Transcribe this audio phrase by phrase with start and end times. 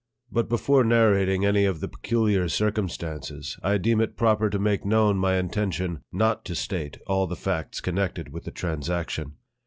[0.31, 4.83] But before narrating any of the pe culiar circumstances, I deem it proper to make
[4.83, 9.33] known my intention not to state all the facts connected with the transaction.